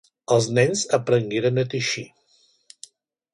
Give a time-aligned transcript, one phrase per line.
[0.35, 2.05] Els nens aprengueren a teixir.